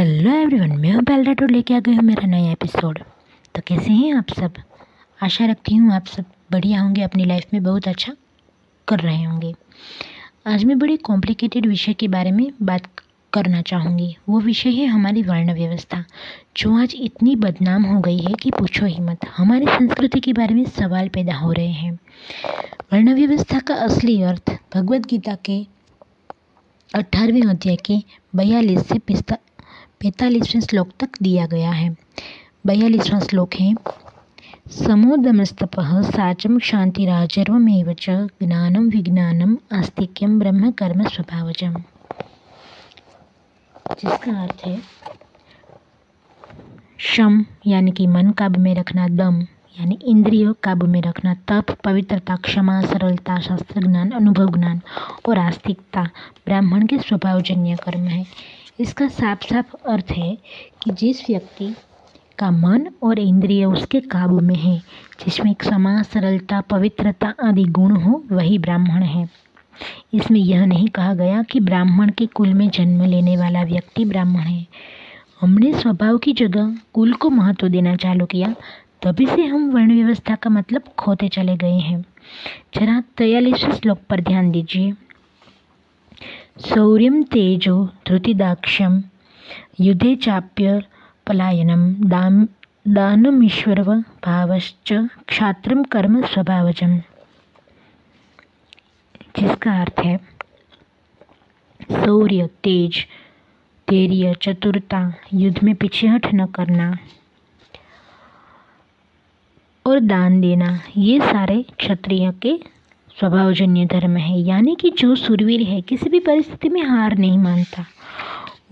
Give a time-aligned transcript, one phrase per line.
[0.00, 2.98] Hello everyone मैं हूँ bell Rathore लेके आ गई हूँ मेरा नया एपिसोड
[3.54, 4.52] तो कैसे हैं आप सब?
[5.18, 8.12] आशा रखती हूँ आप सब बढ़िया होंगे, अपनी लाइफ में बहुत अच्छा
[8.88, 9.52] कर रहे होंगे।
[10.46, 12.86] आज मैं बड़ी कॉम्प्लिकेटेड विषय के बारे में बात
[13.32, 16.04] करना चाहूँगी। वो विषय है हमारी वर्ण व्यवस्था,
[16.56, 20.54] जो आज इतनी बदनाम हो गई है कि पूछो ही मत। हमारी संस्कृति के बारे
[20.54, 21.92] में सवाल पैदा हो रहे हैं।
[22.92, 25.62] वर्ण व्यवस्था का असली अर्थ भगवत गीता के
[26.94, 28.02] अठारहवें अध्याय के
[28.36, 29.36] बयालीस से पिस्ता
[30.00, 31.88] पैंतालीसवें श्लोक तक दिया गया है।
[32.66, 33.74] बयालीसवां श्लोक है
[34.72, 38.10] समोदमस्तप साचम शांतिराजर्वमेव च
[38.42, 41.74] ज्ञानम विज्ञानम आस्तिक्यम ब्रह्म कर्म स्वभावजम
[43.92, 44.78] जिसका अर्थ है,
[46.98, 49.40] शम यानी कि मन काबू में रखना, दम
[49.80, 54.80] यानी इंद्रियों काबू में रखना, तप, पवित्रता, क्षमा, सरलता, शास्त्र ज्ञान, अनुभव ज्ञान
[55.28, 56.04] और आस्तिकता
[56.46, 58.24] ब्राह्मण के स्वभावजन्य कर्म है।
[58.80, 60.38] इसका साफ़ साफ़ अर्थ है
[60.82, 61.74] कि जिस व्यक्ति
[62.38, 64.78] का मन और इंद्रिय उसके काबू में है,
[65.24, 69.28] जिसमें क्षमा सरलता, पवित्रता आदि गुण हो, वही ब्राह्मण है।
[70.14, 74.40] इसमें यह नहीं कहा गया कि ब्राह्मण के कुल में जन्म लेने वाला व्यक्ति ब्राह्मण
[74.40, 74.66] है।
[75.40, 78.54] हमने स्वभाव की जगह कुल को महत्व देना चालू किया,
[79.02, 82.04] तभी से हम वर्ण व्यवस्था का मतलब खोते चले गए हैं।
[82.74, 84.92] जरा तयालीस श्लोक पर ध्यान दीजिए।
[86.68, 89.00] शौर्यं तेजो धृतिदाक्ष्यं
[89.80, 90.82] युद्धे चाप्य
[91.26, 92.48] पलायनं दाम
[92.88, 97.00] दानमीश्वरभावश्च क्षात्रम कर्म स्वभावजम।
[99.38, 100.20] जिसका अर्थ है,
[101.92, 103.06] शौर्य, तेज,
[103.88, 106.98] धैर्य, चतुरता, युद्ध में पीछे हट न करना
[109.86, 112.79] और दान देना, ये सारे क्षत्रिय के
[113.20, 117.86] स्वभावजन्य धर्म है। यानी कि जो सुरवीर है, किसी भी परिस्थिति में हार नहीं मानता।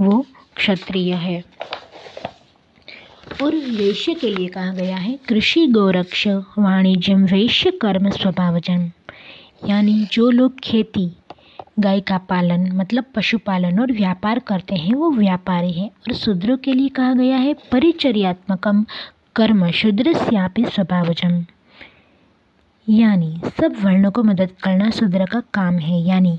[0.01, 1.45] वो क्षत्रिय है।
[3.43, 8.91] और वैश्य के लिए कहा गया है, कृषि गौरक्ष वाणिज्यम वैश्य कर्म स्वभावजन
[9.67, 11.13] यानी जो लोग खेती,
[11.79, 16.73] गाय का पालन मतलब पशुपालन और व्यापार करते हैं, वो व्यापारी हैं। और शूद्रों के
[16.73, 18.87] लिए कहा गया है, परिचर्यात्मकम
[19.37, 21.45] कर्म, शूद्र स्वभाव स्वभावजम
[22.89, 26.39] यानी सब वर्णों को मदद करना शूद्र का काम है, यानी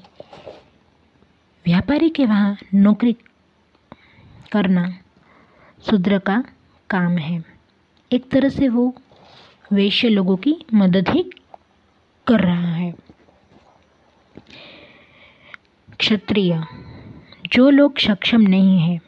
[1.66, 3.16] व्यापारी के वहाँ नौकरी
[4.52, 4.88] करना
[5.84, 6.44] शूद्र का
[6.90, 7.44] काम है।
[8.12, 8.94] एक तरह से वो
[9.72, 11.24] वैश्य लोगों की मदद ही
[12.28, 12.94] कर रहा है।
[16.00, 16.62] क्षत्रिय,
[17.54, 19.00] जो लोग सक्षम नहीं है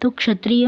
[0.00, 0.66] तो क्षत्रिय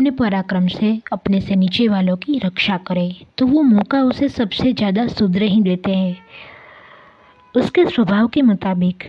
[0.00, 4.72] अपने पराक्रम से, अपने से नीचे वालों की रक्षा करे। तो वो मौका उसे सबसे
[4.72, 6.16] ज़्यादा सुधरे ही देते हैं।
[7.54, 9.04] उसके स्वभाव के मुताबिक,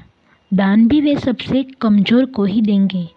[0.54, 3.08] दान भी वे सबसे कमज़ोर को ही देंगे।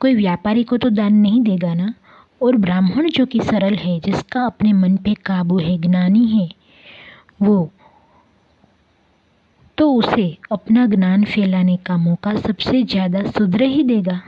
[0.00, 1.94] कोई व्यापारी को तो दान नहीं देगा ना?
[2.42, 6.48] और ब्राह्मण जो कि सरल है, जिसका अपने मन पे काबू है, ज्ञानी है,
[7.42, 7.70] वो
[9.78, 14.20] तो उसे अपना ज्ञान फैलाने का मौका सबसे ज़्यादा सुधरे ही देगा।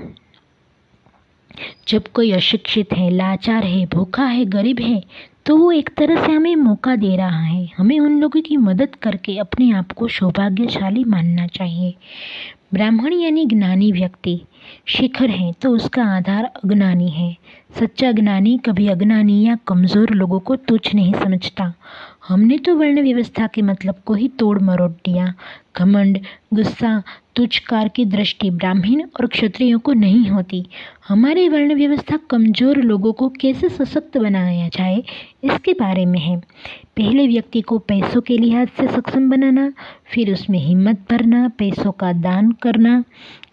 [1.88, 5.02] जब कोई अशिक्षित है, लाचार है, भूखा है, गरीब है
[5.46, 8.94] तो वो एक तरह से हमें मौका दे रहा है। हमें उन लोगों की मदद
[8.94, 11.94] करके अपने आप को सौभाग्यशाली मानना चाहिए।
[12.74, 14.40] ब्राह्मण यानी ज्ञानी व्यक्ति
[14.86, 17.36] शिखर है तो उसका आधार अज्ञानी है।
[17.78, 21.72] सच्चा ज्ञानी कभी अज्ञानी या कमज़ोर लोगों को तुच्छ नहीं समझता।
[22.28, 25.32] हमने तो वर्ण व्यवस्था के मतलब को ही तोड़ मरोड़ दिया।
[25.76, 26.18] घमंड,
[26.54, 27.02] गुस्सा,
[27.36, 30.64] तुच्छकार की दृष्टि ब्राह्मण और क्षत्रियों को नहीं होती।
[31.08, 35.02] हमारी वर्ण व्यवस्था कमज़ोर लोगों को कैसे सशक्त बनाया जाए,
[35.44, 36.36] इसके बारे में है।
[36.96, 39.72] पहले व्यक्ति को पैसों के लिहाज से सक्षम बनाना,
[40.06, 43.02] फिर उसमें हिम्मत भरना, पैसों का दान करना,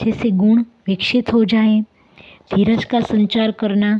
[0.03, 1.81] जैसे गुण विकसित हो जाए।
[2.55, 3.99] धीरज का संचार करना,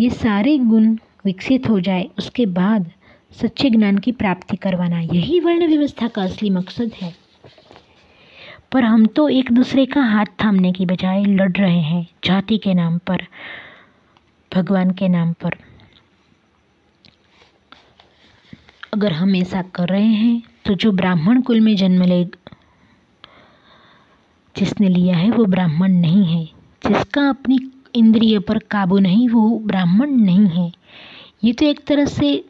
[0.00, 2.90] ये सारे गुण विकसित हो जाए, उसके बाद
[3.32, 7.14] सच्चे ज्ञान की प्राप्ति करवाना। यही वर्ण व्यवस्था का असली मकसद है।
[8.72, 12.74] पर हम तो एक दूसरे का हाथ थामने की बजाय लड़ रहे हैं, जाति के
[12.74, 13.26] नाम पर,
[14.54, 15.50] भगवान के नाम पर।
[18.94, 22.24] अगर हम ऐसा कर रहे हैं तो जो ब्राह्मण कुल में जन्म ले
[24.56, 26.44] जिसने लिया है वो ब्राह्मण नहीं है।
[26.88, 27.58] जिसका अपनी
[27.94, 30.72] इंद्रिय पर काबू नहीं, वो ब्राह्मण नहीं है।
[31.44, 32.44] ये तो एक तरह से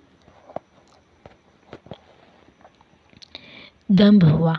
[3.91, 4.57] दम्भ हुआ।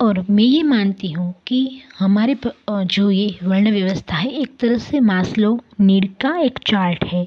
[0.00, 2.36] और मैं ये मानती हूँ कि हमारे
[2.70, 7.26] जो ये वर्ण व्यवस्था है, एक तरह से मास्लो नीड का एक चार्ट है।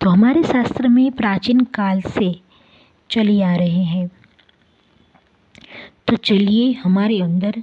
[0.00, 2.34] तो हमारे शास्त्र में प्राचीन काल से
[3.10, 4.10] चली आ रहे हैं।
[6.12, 7.54] तो चलिए हमारे अंदर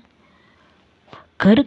[1.42, 1.62] घर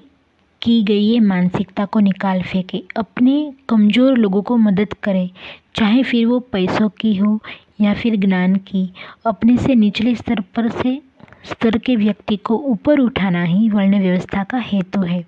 [0.63, 3.35] की गई ये मानसिकता को निकाल फेंके, अपने
[3.69, 5.31] कमज़ोर लोगों को मदद करें,
[5.75, 7.39] चाहे फिर वो पैसों की हो
[7.81, 8.83] या फिर ज्ञान की।
[9.27, 11.01] अपने से निचले स्तर पर से,
[11.45, 15.25] स्तर के व्यक्ति को ऊपर उठाना ही वर्ण व्यवस्था का हेतु है।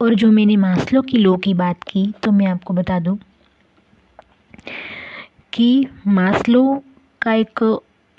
[0.00, 3.18] और जो मैंने मास्लो की लो की बात की तो मैं आपको बता दूँ
[5.52, 6.82] कि मास्लो
[7.22, 7.64] का एक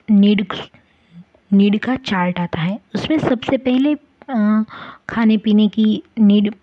[0.08, 0.46] नीड
[1.52, 3.96] नीड का चार्ट आता है। उसमें सबसे पहले
[5.10, 6.54] खाने पीने की नीड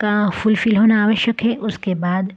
[0.00, 2.32] का फुलफ़िल होना आवश्यक है। उसके बाद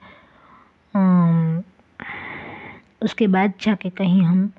[3.04, 4.50] उसके बाद जाके कहीं हम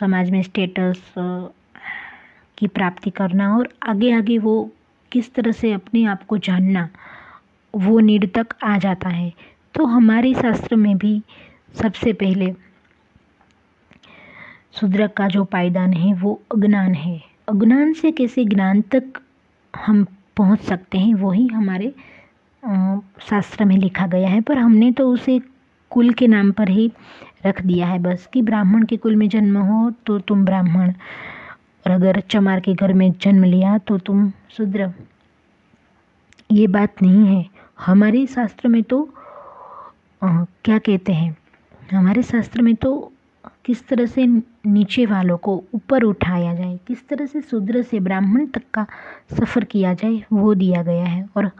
[0.00, 1.12] समाज में स्टेटस
[2.58, 4.70] की प्राप्ति करना और आगे आगे वो
[5.12, 6.88] किस तरह से अपने आप को जानना,
[7.74, 9.32] वो नीड तक आ जाता है।
[9.74, 11.20] तो हमारे शास्त्र में भी
[11.80, 12.54] सबसे पहले
[14.80, 19.20] शूद्रक का जो पायदान है वो अज्ञान है। अज्ञान से कैसे ज्ञान तक
[19.74, 20.04] हम
[20.36, 21.92] पहुँच सकते हैं वही हमारे
[23.22, 25.40] शास्त्र में लिखा गया है। पर हमने तो उसे
[25.90, 26.90] कुल के नाम पर ही
[27.46, 30.92] रख दिया है बस कि ब्राह्मण के कुल में जन्म हो तो तुम ब्राह्मण।
[31.84, 34.92] और अगर चमार के घर में जन्म लिया तो तुम शूद्र
[36.52, 37.46] ये बात नहीं है।
[37.78, 39.08] हमारे शास्त्र में तो
[40.22, 41.36] आ, क्या कहते हैं?
[41.92, 43.12] हमारे शास्त्र में तो
[43.68, 44.26] किस तरह से
[44.66, 48.86] नीचे वालों को ऊपर उठाया जाए, किस तरह से शूद्र से ब्राह्मण तक का
[49.32, 51.50] सफ़र किया जाए, वो दिया गया है। और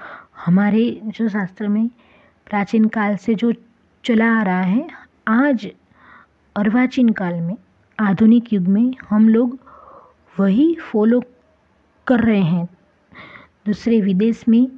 [0.46, 1.88] हमारे जो शास्त्र में
[2.46, 3.52] प्राचीन काल से जो
[4.04, 4.88] चला आ रहा है,
[5.28, 5.68] आज
[6.56, 7.56] अर्वाचीन काल में,
[7.98, 9.58] आधुनिक युग में हम लोग
[10.40, 11.22] वही फॉलो
[12.06, 12.68] कर रहे हैं।
[13.66, 14.68] दूसरे विदेश में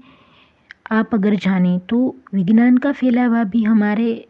[0.91, 4.27] आप अगर जाने तो विज्ञान का फैलावा भी हमारे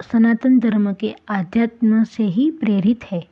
[0.00, 3.22] सनातन धर्म के आध्यात्म से ही प्रेरित है।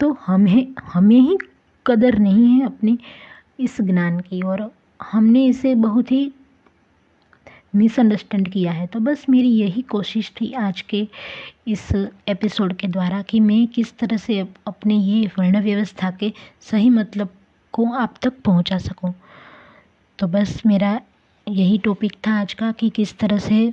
[0.00, 1.38] तो हमें हमें ही
[1.86, 2.96] कदर नहीं है अपने
[3.60, 4.70] इस ज्ञान की और
[5.02, 6.32] हमने इसे बहुत ही
[7.74, 11.06] मिसअंडरस्टैंड किया है। तो बस मेरी यही कोशिश थी आज के
[11.66, 11.88] इस
[12.28, 17.28] एपिसोड के द्वारा कि मैं किस तरह से अपने ये वर्ण व्यवस्था के सही मतलब
[17.74, 19.14] को आप तक पहुँचा सकूँ।
[20.18, 21.00] तो बस मेरा
[21.48, 23.66] यही टॉपिक था आज का कि किस तरह से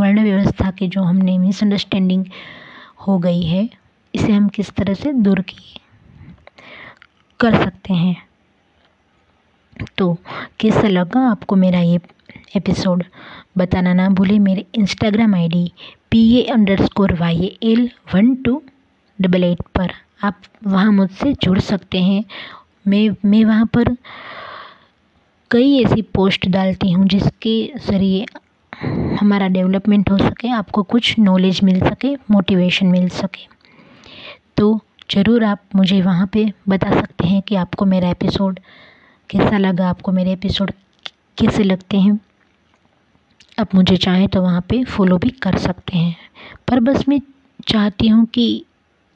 [0.00, 2.24] वर्ण व्यवस्था के जो हमने मिसअंडरस्टैंडिंग
[3.06, 3.68] हो गई है,
[4.14, 5.80] इसे हम किस तरह से दूर की
[7.40, 8.16] कर सकते हैं।
[9.98, 10.16] तो
[10.60, 12.00] कैसा लगा आपको मेरा ये
[12.56, 13.04] एपिसोड
[13.58, 15.70] बताना ना भूले, मेरे Instagram ID
[16.10, 16.42] P A
[16.84, 18.62] underscore Y A L one two
[19.18, 19.92] double eight पर
[20.24, 22.24] आप वहाँ मुझसे जुड़ सकते हैं।
[22.88, 23.96] मैं मैं वहाँ पर
[25.50, 28.24] कई ऐसी पोस्ट डालती हूँ जिसके ज़रिए
[29.20, 33.46] हमारा डेवलपमेंट हो सके, आपको कुछ नॉलेज मिल सके मोटिवेशन मिल सके।
[34.56, 38.58] तो ज़रूर आप मुझे वहाँ पे बता सकते हैं कि आपको मेरा एपिसोड
[39.30, 40.72] कैसा लगा, आपको मेरे एपिसोड
[41.38, 42.18] कैसे लगते हैं।
[43.58, 46.16] आप मुझे चाहें तो वहाँ पे फॉलो भी कर सकते हैं।
[46.68, 47.20] पर बस मैं
[47.68, 48.64] चाहती हूँ कि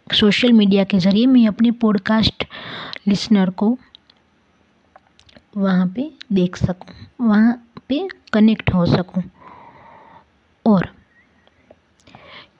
[0.06, 2.44] सोशल मीडिया के ज़रिए मैं अपने पॉडकास्ट
[3.08, 3.76] लिसनर को
[5.54, 7.54] वहाँ पे देख सकूँ, वहाँ
[7.88, 9.22] पे कनेक्ट हो सकूँ।
[10.64, 10.88] और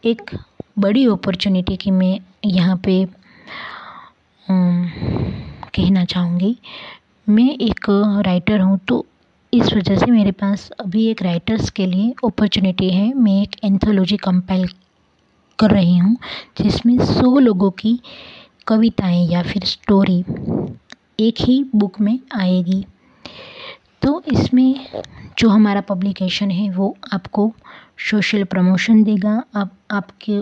[0.04, 0.30] एक
[0.78, 3.04] बड़ी अपॉर्चुनिटी की मैं यहाँ पे
[4.46, 6.56] कहना चाहूँगी,
[7.26, 7.86] मैं एक
[8.26, 9.04] राइटर हूँ तो
[9.52, 14.16] इस वजह से मेरे पास अभी एक राइटर्स के लिए अपॉर्चुनिटी है। मैं एक एंथोलॉजी
[14.16, 14.68] कंपाइल
[15.58, 16.16] कर रही हूँ,
[16.58, 17.98] जिसमें सौ लोगों की
[18.66, 20.22] कविताएँ या फिर स्टोरी
[21.20, 22.84] एक ही बुक में आएगी।
[24.02, 24.86] तो इसमें
[25.38, 27.52] जो हमारा पब्लिकेशन है, वो आपको
[28.10, 30.40] सोशल प्रमोशन देगा। आप आपके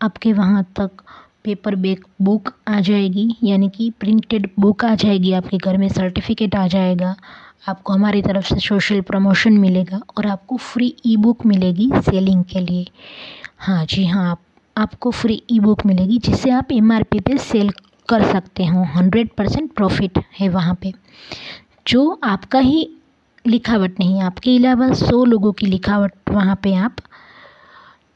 [0.00, 1.02] आपके वहाँ तक
[1.44, 6.54] पेपर बैक बुक आ जाएगी, यानी कि प्रिंटेड बुक आ जाएगी, आपके घर में सर्टिफिकेट
[6.54, 7.14] आ जाएगा,
[7.68, 12.60] आपको हमारी तरफ़ से सोशल प्रमोशन मिलेगा और आपको फ्री ई बुक मिलेगी सेलिंग के
[12.60, 12.86] लिए।
[13.58, 14.40] हाँ जी हाँ आप,
[14.76, 17.70] आपको फ्री ई बुक मिलेगी, जिसे आप एम आर पी पे सेल
[18.08, 20.92] कर सकते हो। हंड्रेड परसेंट प्रॉफिट है वहाँ पे।
[21.88, 22.88] जो आपका ही
[23.46, 26.96] लिखावट नहीं, आपके अलावा सौ लोगों की लिखावट वहाँ पे आप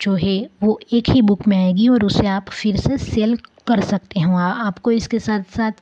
[0.00, 3.80] जो है, वो एक ही बुक में आएगी और उसे आप फिर से सेल कर
[3.80, 5.72] सकते हो। आपको इसके साथ साथ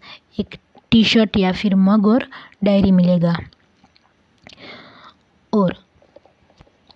[0.41, 0.57] एक
[0.91, 2.27] टी शर्ट या फिर मग और
[2.65, 3.37] डायरी मिलेगा।
[5.53, 5.75] और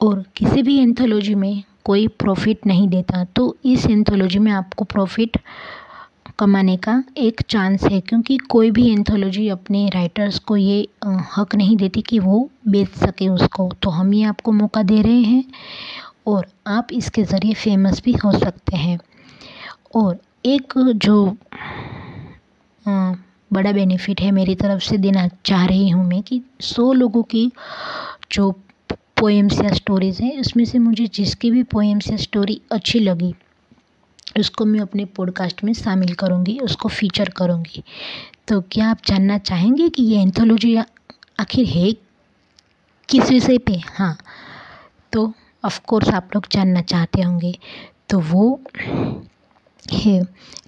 [0.00, 5.36] और किसी भी एंथोलॉजी में कोई प्रॉफिट नहीं देता तो इस एंथोलॉजी में आपको प्रॉफिट
[6.38, 10.86] कमाने का एक चांस है, क्योंकि कोई भी एंथोलॉजी अपने राइटर्स को ये
[11.36, 15.20] हक नहीं देती कि वो बेच सके उसको। तो हम ये आपको मौका दे रहे
[15.22, 15.44] हैं
[16.26, 18.98] और आप इसके ज़रिए फ़ेमस भी हो सकते हैं।
[19.94, 21.24] और एक जो
[23.50, 27.50] बड़ा बेनिफिट है मेरी तरफ़ से देना चाह रही हूँ मैं कि सौ लोगों की
[28.32, 28.50] जो
[29.20, 33.34] पोएम्स या स्टोरीज़ हैं, उसमें से मुझे जिसकी भी पोएम्स या स्टोरी अच्छी लगी
[34.40, 37.82] उसको मैं अपने पॉडकास्ट में शामिल करूँगी, उसको फीचर करूँगी।
[38.48, 40.76] तो क्या आप जानना चाहेंगे कि ये एंथोलॉजी
[41.40, 41.92] आखिर है
[43.08, 43.72] किस विषय पे?
[43.72, 44.18] हाँ।
[45.12, 45.32] तो
[45.64, 47.58] ऑफ़ कोर्स आप लोग जानना चाहते होंगे।
[48.08, 48.60] तो वो
[49.92, 50.22] है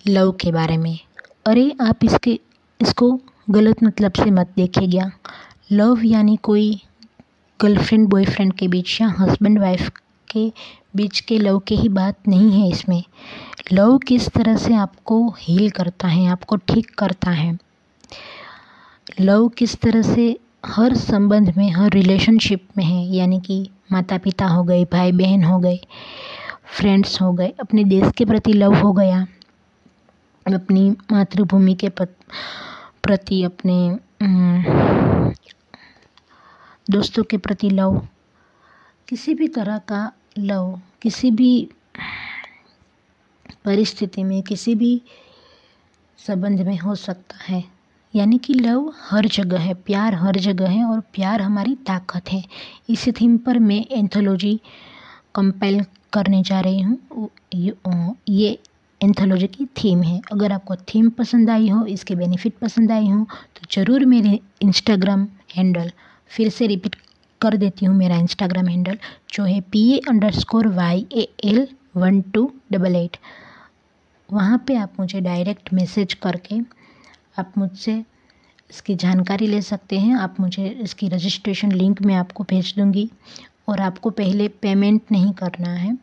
[0.07, 0.99] लव के बारे में।
[1.47, 2.41] अरे, आप इसके,
[2.83, 3.21] इसको
[3.51, 5.13] गलत मतलब से मत देखिएगा।
[5.73, 6.83] लव यानी कोई
[7.61, 9.91] गर्लफ्रेंड बॉयफ्रेंड के बीच या हस्बैंड वाइफ
[10.31, 10.53] के
[10.97, 13.03] बीच के लव के ही बात नहीं है इसमें।
[13.73, 17.59] लव किस तरह से आपको हील करता है, आपको ठीक करता है?
[19.21, 20.37] लव किस तरह से
[20.67, 25.45] हर संबंध में, हर रिलेशनशिप में है, यानी कि माता पिता हो गए भाई बहन
[25.45, 25.79] हो गए
[26.77, 29.27] फ्रेंड्स हो गए, अपने देश के प्रति लव हो गया,
[30.47, 33.99] अपनी मातृभूमि के प्रति अपने
[36.91, 38.01] दोस्तों के प्रति लव,
[39.09, 41.69] किसी भी तरह का लव, किसी भी
[43.65, 45.01] परिस्थिति में, किसी भी
[46.19, 47.63] संबंध में हो सकता है।
[48.15, 52.43] यानी कि लव हर जगह है, प्यार हर जगह है और प्यार हमारी ताकत है।
[52.91, 54.61] इसी थीम पर मैं एंथोलॉजी
[55.35, 58.59] कंपाइल करने जा रही हूँ। ये
[59.01, 63.25] एंथोलॉजी की थीम है। अगर आपको थीम पसंद आई हो, इसके बेनिफिट पसंद आई हो
[63.57, 65.27] तो ज़रूर मेरे इंस्टाग्राम
[65.57, 65.91] हैंडल
[66.31, 66.97] फिर से रिपीट
[67.41, 68.99] कर देती हूँ मेरा इंस्टाग्राम हैंडल
[69.33, 70.01] जो है P A
[70.33, 71.67] underscore Y A L
[71.97, 73.17] one two double eight
[74.29, 76.61] वहाँ पर आप मुझे डायरेक्ट मैसेज करके
[77.39, 78.03] आप मुझसे
[78.71, 83.09] इसकी जानकारी ले सकते हैं। आप मुझे इसकी रजिस्ट्रेशन लिंक मैं आपको भेज दूँगी
[83.69, 85.97] और आपको पहले पेमेंट नहीं करना है।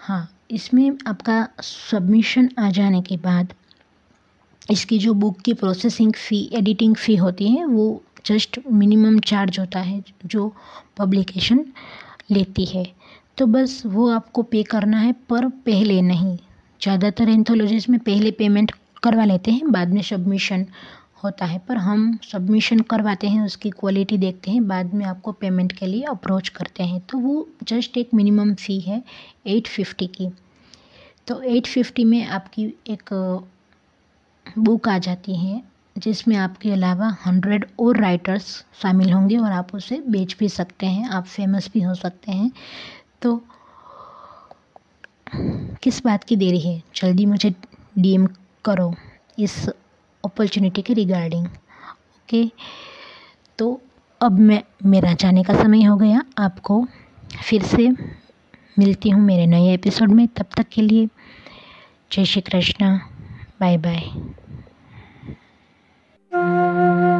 [0.00, 3.52] हाँ इसमें आपका सबमिशन आ जाने के बाद
[4.70, 9.80] इसकी जो बुक की प्रोसेसिंग फ़ी एडिटिंग फ़ी होती है, वो जस्ट मिनिमम चार्ज होता
[9.80, 10.52] है जो
[10.98, 11.64] पब्लिकेशन
[12.30, 12.84] लेती है।
[13.38, 16.36] तो बस वो आपको पे करना है, पर पहले नहीं।
[16.82, 20.66] ज़्यादातर एंथोलॉजीज़ में पहले पेमेंट करवा लेते हैं, बाद में सबमिशन
[21.24, 25.72] होता है। पर हम सबमिशन करवाते हैं, उसकी क्वालिटी देखते हैं, बाद में आपको पेमेंट
[25.72, 29.02] के लिए अप्रोच करते हैं। तो वो जस्ट एक मिनिमम फ़ी है
[29.46, 30.28] एट फिफ्टी की।
[31.26, 33.14] तो एट फिफ्टी में आपकी एक
[34.58, 35.62] बुक आ जाती है।
[35.98, 38.46] जिसमें आपके अलावा हंड्रेड और राइटर्स
[38.82, 42.50] शामिल होंगे और आप उसे बेच भी सकते हैं, आप फ़ेमस भी हो सकते हैं।
[43.22, 43.40] तो
[45.82, 46.82] किस बात की देरी है?
[46.96, 47.54] जल्दी मुझे
[47.98, 48.26] डीएम
[48.64, 48.94] करो
[49.38, 49.68] इस
[50.24, 52.44] अपॉर्चुनिटी के रिगार्डिंग ओके
[53.58, 53.80] तो
[54.20, 56.84] अब मैं, मेरा जाने का समय हो गया। आपको
[57.44, 57.88] फिर से
[58.78, 61.06] मिलती हूँ मेरे नए एपिसोड में। तब तक के लिए
[62.12, 62.96] Jai Shri Krishna.
[63.60, 64.02] Bye bye
[66.36, 67.15] Thank you.